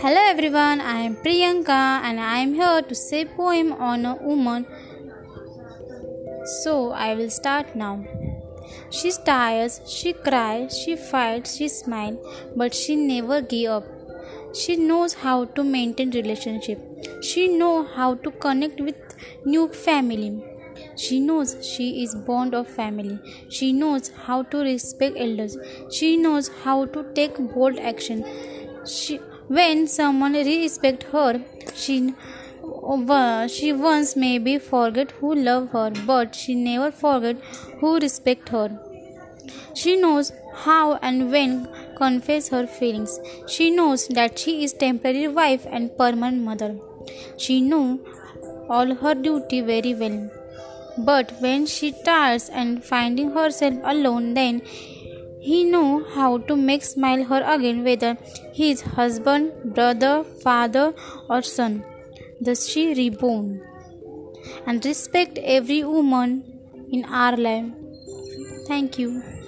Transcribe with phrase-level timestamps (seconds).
[0.00, 4.66] Hello everyone, I am Priyanka and I am here to say poem on a woman.
[6.62, 8.04] So I will start now.
[8.90, 12.18] She tires, she cries, she fights, she smiles,
[12.56, 13.84] but she never give up.
[14.56, 16.80] She knows how to maintain relationship.
[17.22, 18.96] She know how to connect with
[19.44, 20.51] new family.
[20.96, 23.18] She knows she is bond of family.
[23.48, 25.56] She knows how to respect elders.
[25.90, 28.24] She knows how to take bold action.
[28.86, 31.42] She when someone respect her,
[31.74, 32.14] she
[33.54, 37.36] she once maybe forget who love her, but she never forget
[37.80, 38.68] who respect her.
[39.74, 43.18] She knows how and when confess her feelings.
[43.46, 46.76] She knows that she is temporary wife and permanent mother.
[47.36, 48.00] She know
[48.68, 50.30] all her duty very well.
[50.98, 54.62] But when she tires and finding herself alone, then
[55.40, 58.16] he know how to make smile her again, whether
[58.52, 60.94] he is husband, brother, father,
[61.28, 61.84] or son.
[62.40, 63.60] Thus she reborn
[64.66, 66.44] and respect every woman
[66.90, 67.66] in our life.
[68.68, 69.41] Thank you.